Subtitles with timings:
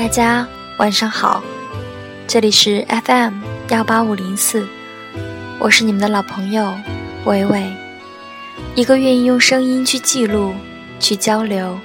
[0.00, 1.42] 大家晚上好，
[2.26, 3.34] 这里是 FM
[3.68, 4.66] 幺八五零四，
[5.58, 6.74] 我是你们的老朋友
[7.26, 7.70] 伟伟，
[8.74, 10.54] 一个愿意用声音去记录、
[10.98, 11.78] 去交流、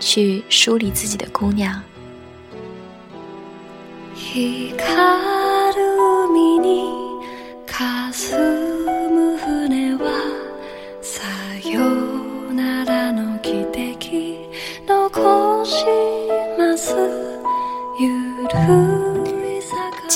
[0.00, 1.82] 去梳理自己的姑娘。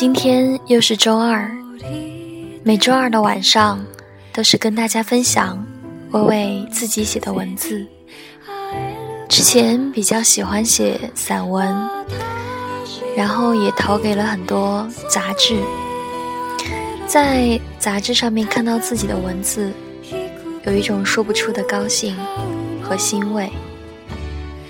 [0.02, 1.48] 今天又是周二，
[2.64, 3.80] 每周二的晚上
[4.32, 5.64] 都是跟大家分享
[6.10, 7.86] 我为自己写的文字。
[9.28, 11.72] 之前比较喜欢写散文，
[13.16, 15.56] 然后也投给了很多杂志，
[17.06, 19.70] 在杂志上面看到自己的文字，
[20.64, 22.16] 有一种说不出的高兴
[22.82, 23.48] 和欣慰，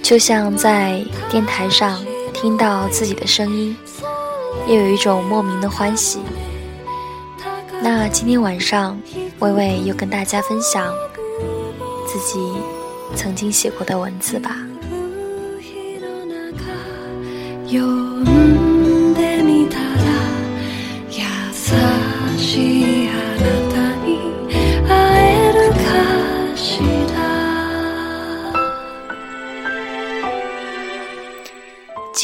[0.02, 1.98] 就像在电台上。
[2.34, 3.76] 听到自己的声音，
[4.66, 6.20] 又有一种莫名的欢喜。
[7.80, 9.00] 那今天晚上，
[9.40, 10.94] 微微又跟大家分享
[12.06, 12.38] 自己
[13.16, 14.56] 曾经写过的文字吧。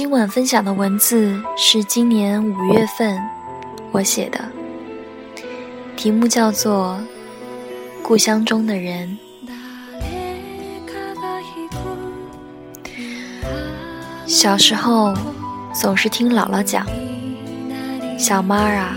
[0.09, 3.21] 今晚分享的文字是今年五月份
[3.93, 4.41] 我写的，
[5.99, 6.99] 题目叫做
[8.03, 9.19] 《故乡中的人》。
[14.27, 15.13] 小时候
[15.75, 16.87] 总是听姥姥讲，
[18.19, 18.97] 小妈啊，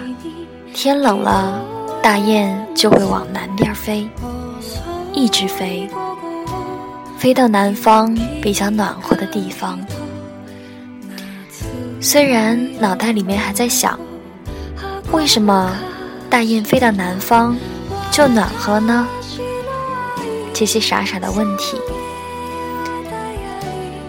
[0.74, 1.62] 天冷了，
[2.02, 4.10] 大雁就会往南边飞，
[5.12, 5.90] 一直飞，
[7.18, 9.78] 飞到南方比较暖和的地方。
[12.04, 13.98] 虽然脑袋里面还在想，
[15.12, 15.72] 为什么
[16.32, 17.56] 大雁飞到南方
[18.10, 19.08] 就暖和呢？
[20.52, 21.78] 这些傻傻的问题，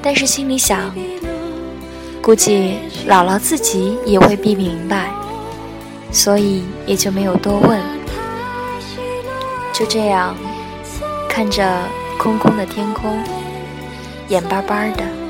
[0.01, 0.91] 但是心里想，
[2.23, 5.11] 估计姥姥自己也未必明白，
[6.11, 7.79] 所以也就没有多问。
[9.75, 10.35] 就这样，
[11.29, 11.79] 看着
[12.19, 13.23] 空空的天空，
[14.29, 15.22] 眼巴巴的。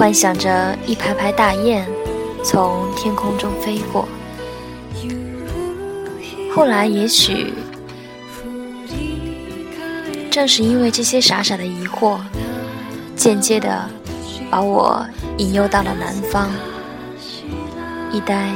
[0.00, 1.86] 幻想着一排排大雁
[2.42, 4.08] 从天空中飞过，
[6.54, 7.52] 后来也许
[10.30, 12.18] 正是因为这些傻傻的疑惑，
[13.14, 13.86] 间接的
[14.50, 15.06] 把我
[15.36, 16.50] 引诱到了南方，
[18.10, 18.48] 一待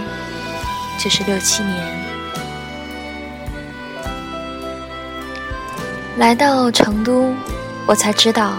[0.99, 1.77] 就是六七年。
[6.17, 7.35] 来到成都，
[7.87, 8.55] 我才知道。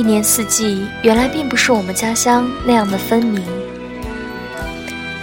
[0.00, 3.44] 一年四季原来并不是我们家乡那样的分明，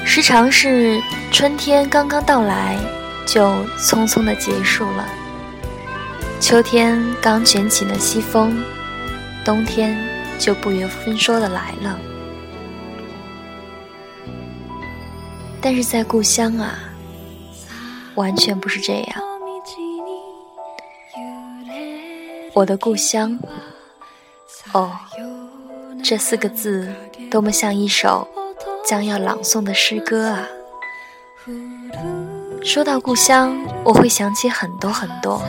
[0.06, 1.02] 时常是
[1.32, 2.78] 春天刚刚到来
[3.26, 3.48] 就
[3.80, 5.10] 匆匆的结束了，
[6.40, 8.56] 秋天刚卷起了西风，
[9.44, 9.98] 冬天
[10.38, 12.00] 就不由分说的来了。
[15.60, 16.78] 但是在故乡啊，
[18.14, 19.24] 完全不是这样，
[22.54, 23.36] 我的故乡。
[24.74, 24.92] 哦，
[26.04, 26.94] 这四个字
[27.32, 28.28] 多么像一首
[28.86, 30.48] 将要朗诵的诗歌啊！
[32.64, 35.42] 说到故乡，我会想起很多很多，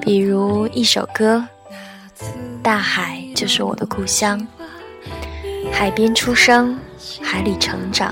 [0.00, 1.44] 比如一首歌，
[2.62, 4.40] 《大海就是我的故乡》，
[5.70, 6.78] 海边出生，
[7.22, 8.10] 海里成长；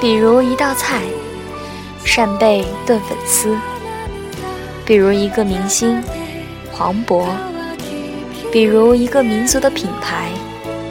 [0.00, 1.02] 比如一道菜，
[2.04, 3.56] 扇贝炖粉丝；
[4.86, 6.00] 比如一个明星，
[6.72, 7.26] 黄渤。
[8.52, 10.28] 比如一个民族的品牌，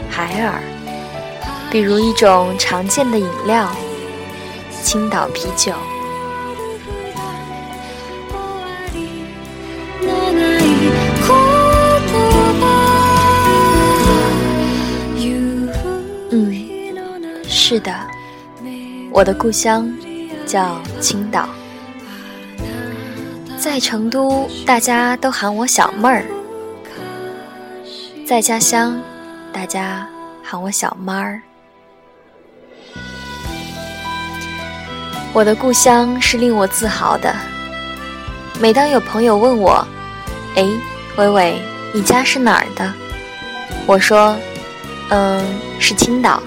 [0.10, 0.54] 海尔；
[1.70, 3.70] 比如一种常见的饮料，
[4.82, 5.72] 青岛啤酒。
[16.32, 16.56] 嗯，
[17.48, 17.94] 是的，
[19.12, 19.88] 我的故乡
[20.48, 21.48] 叫青岛，
[23.56, 26.26] 在成都，大家都喊我小妹儿。
[28.32, 28.98] 在家乡，
[29.52, 30.08] 大家
[30.42, 31.42] 喊我小妈儿。
[35.34, 37.36] 我的故乡是令我自豪的。
[38.58, 39.86] 每当有朋友问我
[40.56, 40.66] ：“哎，
[41.18, 41.62] 伟伟，
[41.94, 42.94] 你家是哪儿的？”
[43.86, 44.38] 我说
[45.12, 45.46] ：“嗯，
[45.78, 46.42] 是青岛。”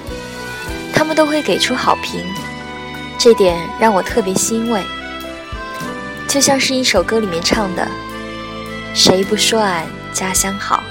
[0.90, 2.25] 他们都会给出好评，
[3.19, 4.82] 这点让我特别欣慰。
[6.26, 7.86] 就像是一首歌里面唱的
[8.96, 10.82] ：“谁不说俺家乡好？”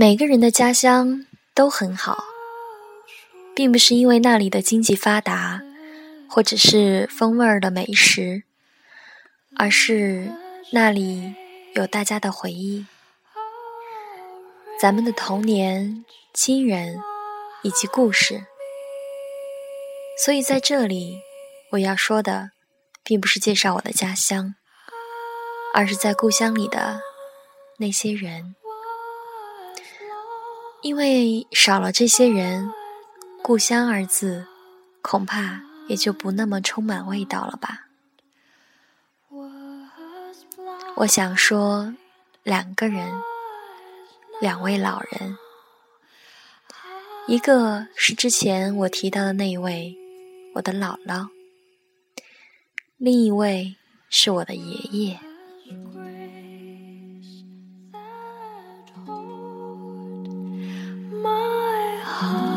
[0.00, 2.22] 每个人的家乡都很好，
[3.52, 5.60] 并不是因为那里的经济发达，
[6.30, 8.44] 或者是风味儿的美食，
[9.56, 10.30] 而是
[10.70, 11.34] 那里
[11.74, 12.86] 有大家的回忆，
[14.80, 17.00] 咱们的童年、亲人
[17.64, 18.44] 以及故事。
[20.24, 21.18] 所以在这里，
[21.72, 22.52] 我要说的，
[23.02, 24.54] 并不是介绍我的家乡，
[25.74, 27.00] 而是在故乡里的
[27.80, 28.54] 那些人。
[30.80, 32.72] 因为少了这些人，
[33.42, 34.46] 故乡二字
[35.02, 37.86] 恐怕也就不那么充满味道了吧。
[40.96, 41.94] 我想说，
[42.42, 43.12] 两个人，
[44.40, 45.36] 两位老人，
[47.26, 49.96] 一个是之前我提到的那一位，
[50.54, 51.28] 我的姥姥；
[52.96, 53.76] 另一位
[54.08, 55.20] 是我的爷爷。
[62.18, 62.47] home.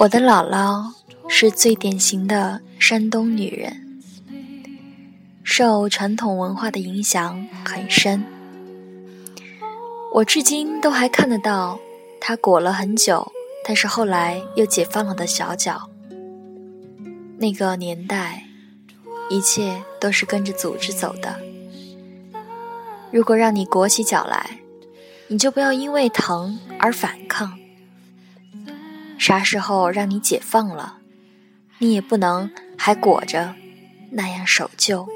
[0.00, 0.94] 我的姥姥
[1.28, 4.00] 是最典型的山东女人，
[5.44, 8.24] 受传统文化的影响很深。
[10.14, 11.78] 我至今都还看得到
[12.18, 13.30] 她裹了很久，
[13.62, 15.90] 但是后来又解放了的小脚。
[17.36, 18.44] 那个年代，
[19.28, 21.38] 一切都是跟着组织走的。
[23.10, 24.60] 如果让你裹起脚来，
[25.28, 27.59] 你就不要因为疼而反抗。
[29.20, 30.94] 啥时候让你解放了，
[31.76, 33.54] 你也不能还裹着，
[34.10, 35.06] 那样守旧。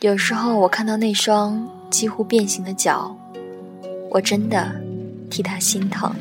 [0.00, 3.16] 有时候我看到那双几乎变形的脚，
[4.10, 4.78] 我真的
[5.30, 6.14] 替他心疼，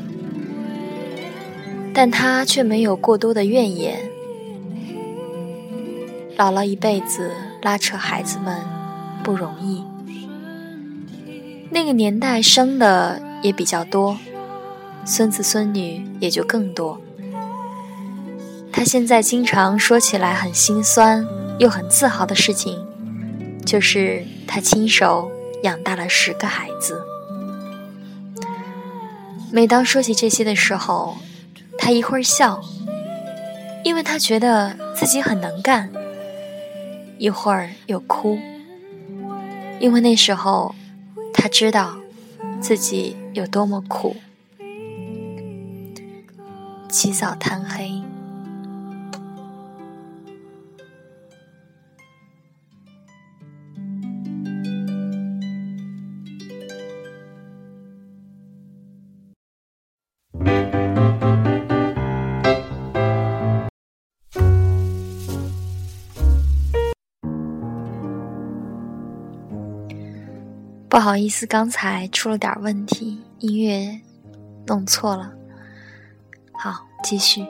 [1.93, 3.99] 但他却没有过多的怨言。
[6.37, 8.63] 姥姥一辈子拉扯孩子们
[9.25, 9.83] 不容易，
[11.69, 14.17] 那个年代生的也比较多。
[15.05, 16.99] 孙子孙女也就更多。
[18.71, 21.25] 他现在经常说起来很心酸
[21.59, 22.83] 又很自豪的事情，
[23.65, 25.31] 就是他亲手
[25.63, 27.01] 养大了十个孩子。
[29.51, 31.15] 每当说起这些的时候，
[31.77, 32.59] 他一会儿笑，
[33.83, 35.87] 因为他觉得自己很能干；
[37.17, 38.37] 一会儿又哭，
[39.79, 40.75] 因为那时候
[41.33, 41.95] 他知道
[42.59, 44.17] 自己有多么苦。
[46.89, 48.01] 起早贪黑，
[70.87, 73.99] 不好意思，刚才出了点问题，音乐
[74.65, 75.33] 弄错了。
[77.05, 77.45] 继续。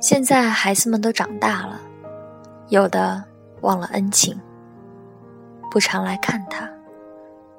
[0.00, 1.78] 现在孩子们都长大了，
[2.68, 3.22] 有的
[3.60, 4.40] 忘了恩情，
[5.70, 6.66] 不常来看他，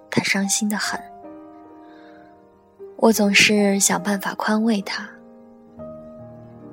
[0.09, 0.99] 他伤心的很。
[2.95, 5.07] 我总是想办法宽慰他，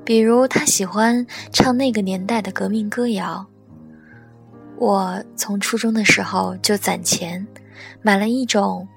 [0.03, 3.45] 比如他喜欢唱那个年代的革命歌谣，
[4.79, 7.47] 我从初中的时候就攒钱
[8.01, 8.89] 买了一种。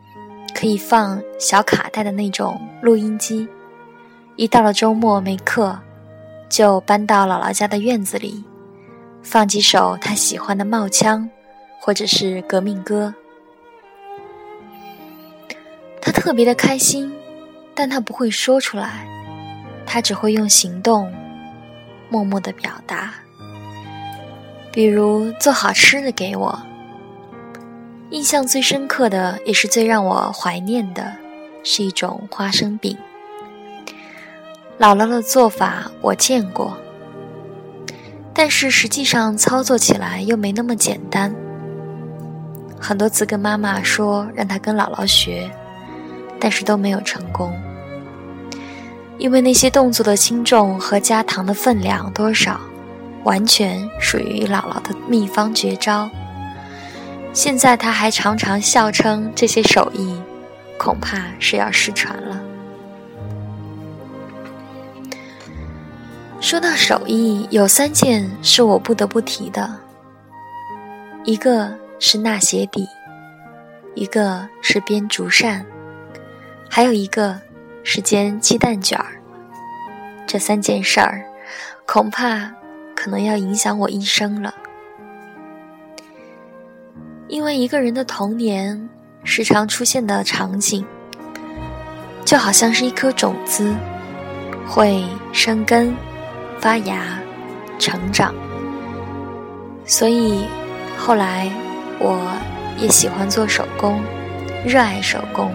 [0.53, 3.47] 可以放小卡带的那种录音机，
[4.35, 5.77] 一到了周末没课，
[6.49, 8.43] 就搬到姥姥家的院子里，
[9.21, 11.29] 放几首他喜欢的冒腔，
[11.79, 13.13] 或者是革命歌。
[16.01, 17.13] 他特别的开心，
[17.75, 19.07] 但他不会说出来，
[19.85, 21.13] 他只会用行动
[22.09, 23.13] 默默的表达，
[24.71, 26.59] 比如做好吃的给我。
[28.11, 31.13] 印象最深刻的，也是最让我怀念的，
[31.63, 32.97] 是一种花生饼。
[34.79, 36.75] 姥姥的做法我见过，
[38.33, 41.31] 但是实际上操作起来又没那么简单。
[42.79, 45.47] 很多次跟妈妈说让她跟姥姥学，
[46.39, 47.53] 但是都没有成功，
[49.19, 52.59] 因为那些动作的轻重和加糖的分量多少，
[53.23, 56.09] 完全属于姥姥的秘方绝招。
[57.31, 60.21] 现在他还常常笑称这些手艺，
[60.77, 62.41] 恐怕是要失传了。
[66.41, 69.79] 说到手艺，有三件是我不得不提的，
[71.23, 72.87] 一个是纳鞋底，
[73.93, 75.65] 一个是编竹扇，
[76.69, 77.39] 还有一个
[77.83, 79.21] 是煎鸡蛋卷儿。
[80.25, 81.23] 这三件事儿，
[81.85, 82.51] 恐怕
[82.95, 84.53] 可能要影响我一生了。
[87.29, 88.89] 因为一个人的童年
[89.23, 90.83] 时常出现的场景，
[92.25, 93.73] 就好像是一颗种子，
[94.67, 95.95] 会生根。
[96.61, 97.17] 发芽、
[97.79, 98.35] 成长，
[99.85, 100.43] 所以
[100.97, 101.49] 后来
[101.99, 102.19] 我
[102.77, 104.01] 也喜欢做手工，
[104.65, 105.53] 热爱手工。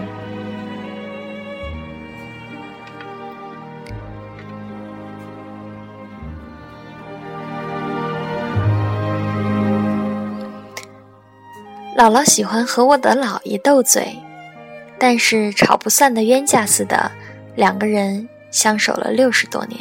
[11.95, 14.21] 姥姥喜欢和我的姥爷斗嘴，
[14.99, 17.09] 但是吵不散的冤家似的，
[17.55, 19.79] 两个人相守了六十多年。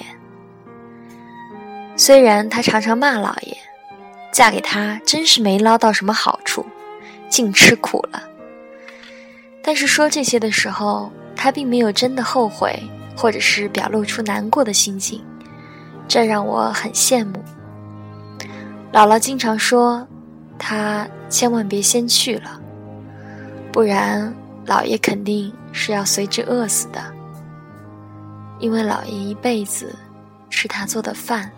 [1.97, 3.57] 虽然她常常骂姥爷，
[4.31, 6.65] 嫁给他真是没捞到什么好处，
[7.29, 8.23] 净吃苦了。
[9.61, 12.81] 但是说这些的时候，她并没有真的后悔，
[13.17, 15.21] 或者是表露出难过的心情，
[16.07, 17.43] 这让我很羡慕。
[18.93, 20.07] 姥姥经常说，
[20.57, 22.61] 她千万别先去了，
[23.73, 24.33] 不然
[24.65, 27.03] 老爷肯定是要随之饿死的，
[28.61, 29.93] 因为老爷一辈子
[30.49, 31.51] 吃他做的饭。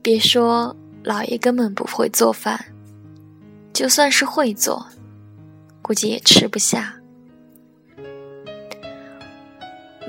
[0.00, 0.74] 别说
[1.04, 2.58] 老爷根本不会做饭，
[3.74, 4.86] 就算是会做，
[5.82, 6.94] 估计也吃不下。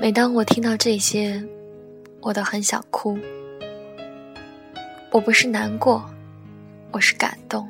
[0.00, 1.42] 每当我听到这些，
[2.20, 3.18] 我都很想哭。
[5.10, 6.04] 我不是难过，
[6.90, 7.68] 我是感动，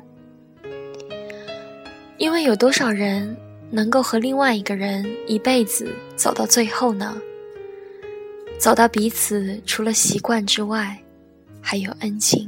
[2.17, 3.35] 因为有多少人
[3.69, 7.17] 能够和另外一个人一辈子走到最后呢？
[8.59, 10.97] 走到彼此除了习惯之外。
[11.67, 12.47] 还有恩情，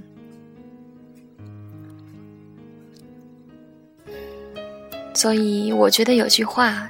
[5.16, 6.88] 所以我觉得有句话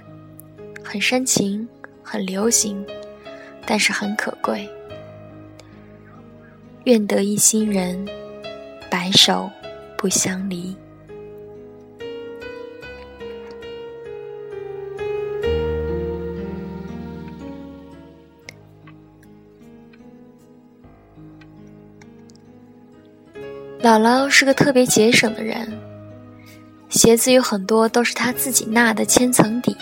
[0.84, 1.66] 很煽情、
[2.10, 2.86] 很流行，
[3.66, 4.66] 但是很可贵。
[6.86, 8.08] 愿得一心人，
[8.90, 9.52] 白首
[9.98, 10.74] 不相离。
[23.82, 25.78] 姥姥是个特别节省的人，
[26.90, 29.76] 鞋子有很多都是她自己纳的千层底。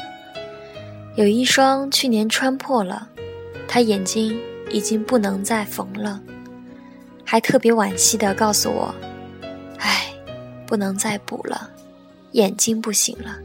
[1.15, 3.07] 有一双去年穿破了，
[3.69, 4.37] 他眼睛
[4.69, 6.21] 已经不能再缝了，
[7.23, 8.93] 还特别惋惜地告诉我
[9.79, 10.13] ：“唉，
[10.67, 11.69] 不能再补了，
[12.33, 13.39] 眼睛不行了。”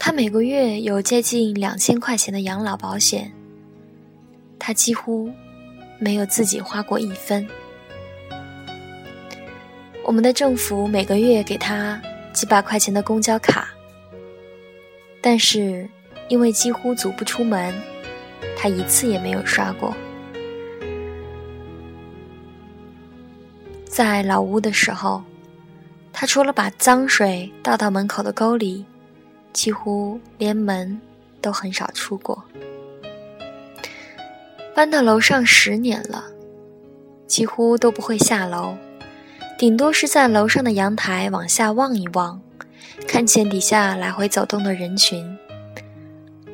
[0.00, 3.30] 他每个月有接近两千块钱的养老保险，
[4.58, 5.30] 他几乎
[5.98, 7.46] 没有自己花过一分。
[10.02, 12.00] 我们的政府每个月给他
[12.32, 13.68] 几百块钱的公交卡，
[15.28, 15.88] 但是
[16.28, 17.74] 因为几乎足不出门，
[18.56, 19.92] 他一次也没有刷过。
[23.84, 25.24] 在老屋的时候，
[26.12, 28.84] 他除了把脏水倒到门口的沟里，
[29.52, 31.00] 几乎连门
[31.40, 32.44] 都很少出过。
[34.76, 36.22] 搬到楼上十年了，
[37.26, 38.76] 几乎都不会下楼。
[39.58, 42.40] 顶多是在楼上的阳台往下望一望，
[43.06, 45.24] 看见底下来回走动的人群。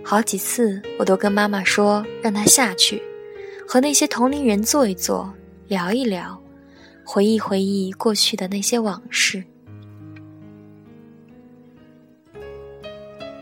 [0.04, 3.02] 好几次，我都跟妈妈说，让她下去，
[3.66, 5.32] 和那些同龄人坐一坐，
[5.68, 6.40] 聊一聊，
[7.04, 9.42] 回忆回忆过去的那些往事。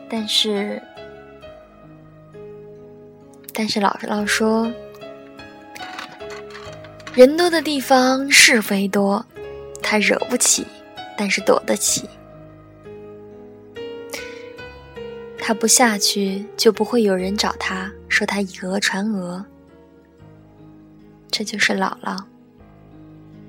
[0.09, 0.83] 但是，
[3.55, 4.71] 但是姥姥说，
[7.15, 9.25] 人多的地方是非多。
[9.83, 10.65] 他惹不起，
[11.17, 12.09] 但是躲得起。
[15.51, 19.45] 他不下去，就不会有人找他说他以讹传讹。
[21.29, 22.23] 这就是姥姥，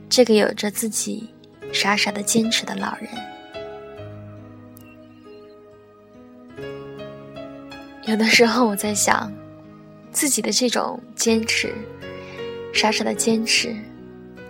[0.09, 1.29] 这个有着自己
[1.71, 3.07] 傻傻的坚持的老人。
[8.05, 9.31] 有的时候我在想，
[10.11, 11.71] 自己的这种坚持，
[12.73, 13.75] 傻傻的坚持，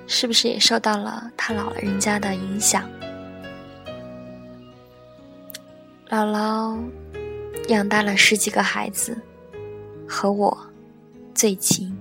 [0.07, 2.89] 是不是也受到了他老人家的影响？
[6.07, 6.79] 姥姥
[7.71, 9.17] 养大了十几个孩子，
[10.07, 10.57] 和我
[11.33, 11.95] 最亲。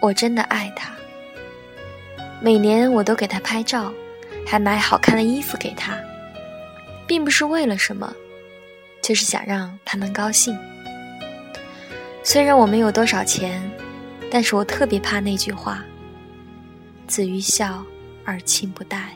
[0.00, 0.94] 我真的爱他，
[2.40, 3.92] 每年我都给他拍照，
[4.46, 5.98] 还买好看的衣服给他，
[7.06, 8.10] 并不是为了什么，
[9.02, 10.58] 就是想让他能高兴。
[12.22, 13.62] 虽然我没有多少钱，
[14.30, 15.84] 但是我特别怕那句话
[17.06, 17.84] ：“子欲孝
[18.24, 19.10] 而亲不待。”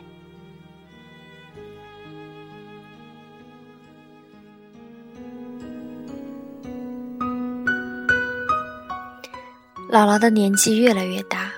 [9.94, 11.52] 姥姥的年纪越来越大，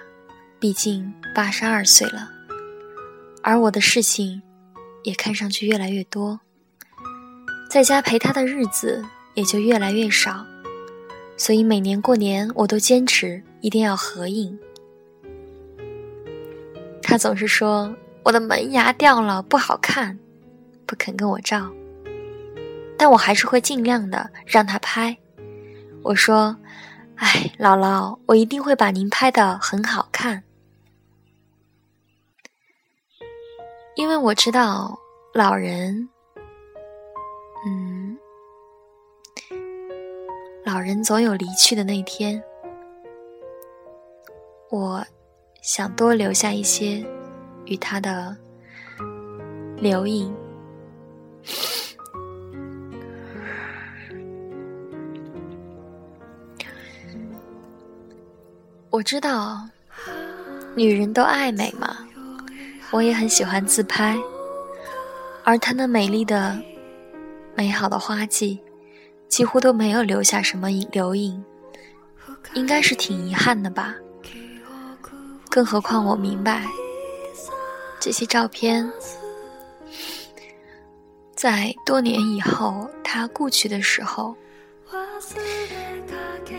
[0.61, 2.29] 毕竟八十二岁了，
[3.43, 4.43] 而我的事情
[5.05, 6.39] 也看上去越来越多，
[7.71, 9.03] 在家陪她的日子
[9.33, 10.45] 也就越来越少，
[11.39, 14.59] 所以每年过年我都坚持一定要合影。
[17.01, 17.91] 她总是说
[18.23, 20.19] 我的门牙掉了不好看，
[20.85, 21.73] 不肯跟我照，
[22.99, 25.17] 但我还是会尽量的让她拍。
[26.03, 26.55] 我说。
[27.17, 30.45] 哎，姥姥，我一定会把您拍的很好看，
[33.95, 34.99] 因为我知道
[35.33, 36.09] 老人，
[37.67, 38.19] 嗯，
[40.65, 42.43] 老人总有离去的那天，
[44.71, 45.03] 我
[45.63, 47.03] 想多留下一些
[47.65, 48.37] 与他的
[49.79, 50.35] 留影。
[58.97, 59.69] 我知道，
[60.75, 61.99] 女人都爱美嘛，
[62.91, 64.17] 我也很喜欢自拍。
[65.45, 66.59] 而她那美丽的、
[67.55, 68.59] 美好的花季，
[69.29, 71.45] 几乎都没有留下什么影留影，
[72.55, 73.95] 应该是挺遗憾的吧。
[75.51, 76.65] 更何况我明白，
[78.01, 78.91] 这些照片
[81.35, 84.35] 在多年以后她故去的时候，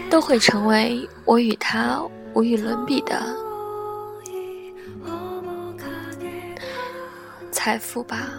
[0.07, 1.99] 都会成为我与她。
[2.37, 3.19] 无与伦比的
[7.51, 8.29] 财富吧，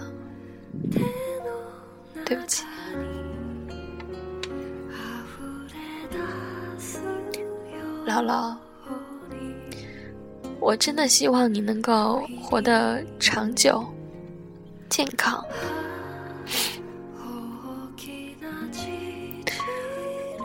[2.25, 2.65] 对不起，
[8.07, 8.55] 姥姥，
[10.61, 13.85] 我真的希望你能够活得长久、
[14.89, 15.45] 健康，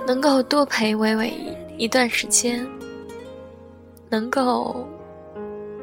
[0.08, 1.32] 能够多陪伟伟
[1.78, 2.68] 一段时间。
[4.14, 4.88] 能够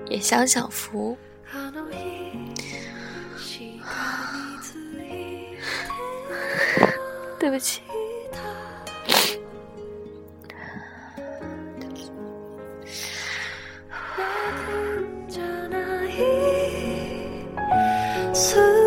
[0.09, 1.19] 也享享福，
[7.41, 7.83] 对不起。
[18.43, 18.80] 还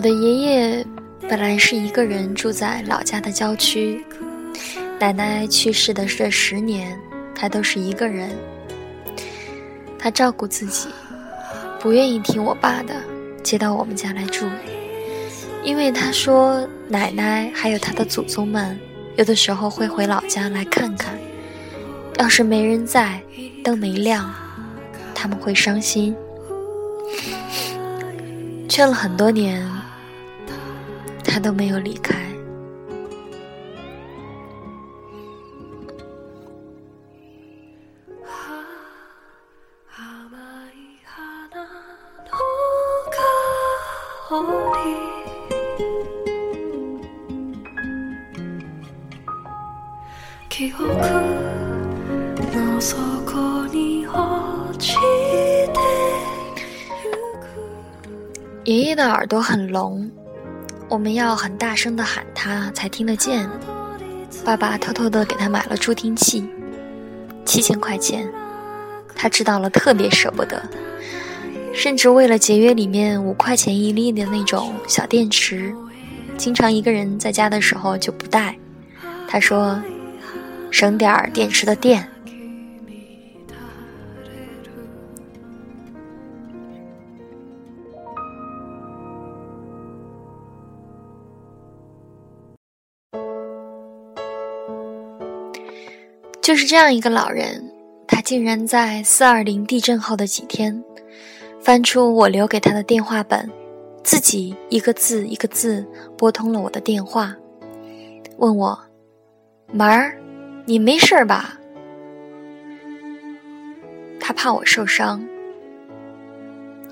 [0.00, 0.86] 我的爷爷
[1.28, 4.02] 本来是一个人住在老家的郊区，
[4.98, 6.98] 奶奶去世的这十年，
[7.34, 8.30] 他都是一个人。
[9.98, 10.88] 他照顾自己，
[11.78, 12.94] 不愿意听我爸的，
[13.42, 14.48] 接到我们家来住，
[15.62, 18.80] 因为他说奶奶还有他的祖宗们，
[19.16, 21.12] 有的时候会回老家来看看，
[22.18, 23.20] 要是没人在，
[23.62, 24.32] 灯没亮，
[25.14, 26.16] 他们会伤心。
[28.66, 29.62] 劝了很多年，
[31.30, 32.20] 他都没有离开。
[58.64, 60.08] 爷爷的耳朵很聋，
[60.90, 63.48] 我们要很大声的喊他才听得见。
[64.44, 66.44] 爸爸偷偷的给他买了助听器，
[67.44, 68.28] 七千块钱，
[69.14, 70.60] 他知道了特别舍不得。
[71.72, 75.72] 甚至为了节约里面五块钱一粒的那种小电池，
[76.36, 78.56] 经常一个人在家的时候就不带。
[79.28, 79.80] 他说
[80.72, 82.04] ：“省点儿电池的电。”
[96.50, 97.72] 就是这样一个老人，
[98.08, 100.82] 他竟然在四二零地震后的几天，
[101.60, 103.48] 翻出我留给他的电话本，
[104.02, 105.86] 自己一个字一个字
[106.18, 107.36] 拨通了我的电话，
[108.38, 108.76] 问我
[109.72, 110.18] ：“门儿，
[110.64, 111.56] 你没事吧？”
[114.18, 115.24] 他怕我受伤。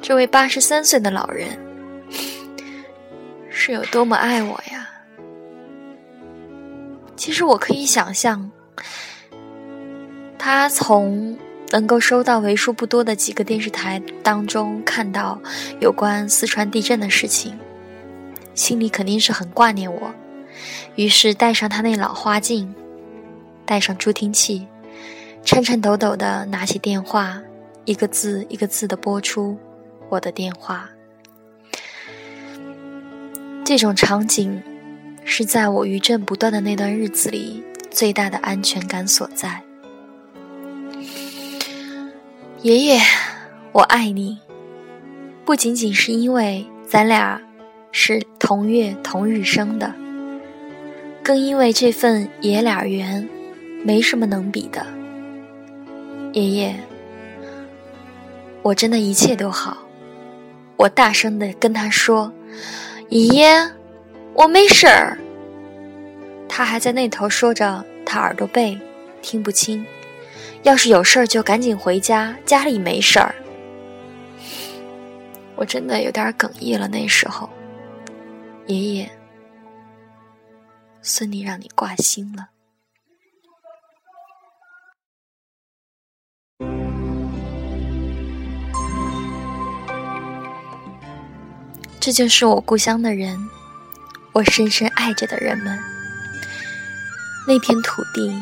[0.00, 1.48] 这位八十三岁的老人
[3.50, 4.88] 是有多么爱我呀？
[7.16, 8.48] 其实我可以想象。
[10.38, 11.36] 他从
[11.70, 15.38] 能够收到为数不多的几个电视台当中看到
[15.80, 17.58] 有关四川地震的事情，
[18.54, 20.14] 心里肯定是很挂念我，
[20.94, 22.74] 于是戴上他那老花镜，
[23.66, 24.66] 带上助听器，
[25.44, 27.42] 颤颤抖抖的拿起电话，
[27.84, 29.58] 一个字一个字的拨出
[30.08, 30.88] 我的电话。
[33.64, 34.62] 这种场景
[35.24, 39.62] 是在我余震不断的那段日子里最大的安全感所在。
[42.62, 43.00] 爷爷，
[43.70, 44.36] 我爱你，
[45.44, 47.40] 不仅仅是因为咱俩
[47.92, 49.94] 是同月同日生的，
[51.22, 53.28] 更因为这份爷俩缘，
[53.84, 54.84] 没什么能比的。
[56.32, 56.74] 爷爷，
[58.62, 59.78] 我真的一切都好，
[60.76, 62.32] 我大声的跟他说
[63.08, 63.70] ：“爷爷，
[64.34, 65.16] 我没事儿。”
[66.48, 68.76] 他还在那头说着，他耳朵背，
[69.22, 69.86] 听不清。
[70.64, 73.34] 要是有事儿就赶紧回家，家里没事儿。
[75.56, 76.86] 我真的有点哽咽了。
[76.88, 77.48] 那时候，
[78.66, 79.10] 爷爷，
[81.00, 82.48] 孙女让你挂心了。
[92.00, 93.36] 这就是我故乡的人，
[94.32, 95.78] 我深深爱着的人们，
[97.46, 98.32] 那片土地。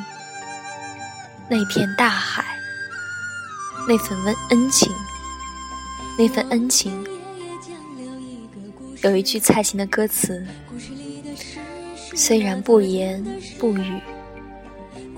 [1.48, 2.44] 那片大海，
[3.86, 4.92] 那份温恩情，
[6.18, 6.92] 那份恩情，
[9.02, 10.44] 有一句蔡琴的歌词，
[12.16, 13.24] 虽然不言
[13.60, 14.00] 不语，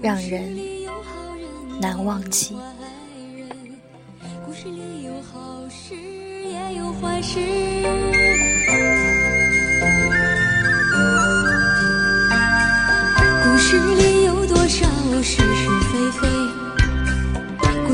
[0.02, 0.54] 让人
[1.80, 2.54] 难忘记。
[4.44, 7.40] 故事里有好事，也有坏事。
[13.44, 14.86] 故事里有多少
[15.22, 15.77] 是是？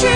[0.00, 0.06] 故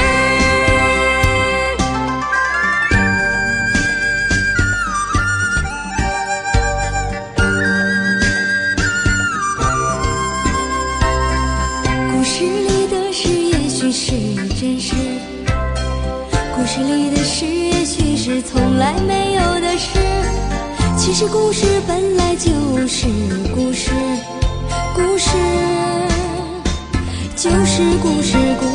[12.25, 14.12] 事里的事，也许是
[14.59, 14.94] 真实；
[16.57, 19.99] 故事里的事，也许是从来没有的事。
[20.97, 22.51] 其实故事本来就
[22.88, 23.07] 是
[23.55, 23.90] 故事，
[24.94, 25.37] 故事
[27.37, 28.73] 就是故事，故事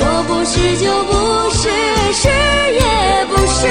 [0.00, 1.68] 说不是就不是，
[2.14, 2.28] 是
[2.72, 3.68] 也不是。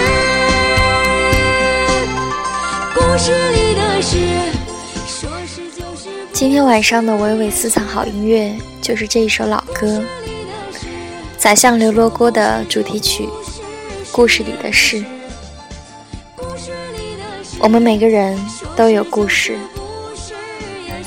[2.94, 4.16] 故事里的事，
[5.08, 6.08] 说是就是。
[6.32, 9.88] 今天晚上的娓娓私藏好音乐，就是这一首老歌，
[11.36, 13.24] 《宰相刘罗锅》的主题曲
[14.12, 14.98] 《故事里的事》。
[17.60, 18.40] 我们每个人
[18.76, 19.58] 都有故事，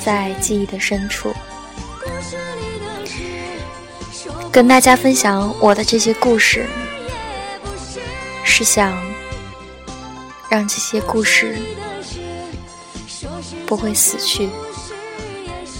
[0.03, 1.33] 在记忆的深处。
[4.53, 6.67] 跟大家分享我的这些故事，
[8.45, 8.95] 是想
[10.47, 11.57] 让这些故事
[13.65, 14.47] 不会死去，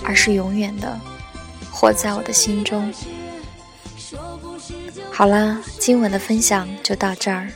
[0.04, 1.00] 而是永远的
[1.72, 2.92] 活在我的心中。
[5.12, 7.48] 好啦，今晚的分享就到这儿，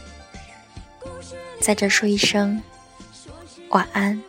[1.60, 2.62] 在这说一声
[3.70, 4.22] 晚安。